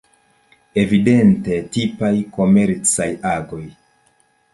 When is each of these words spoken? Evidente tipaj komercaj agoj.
Evidente 0.83 1.59
tipaj 1.77 2.11
komercaj 2.39 3.07
agoj. 3.33 3.61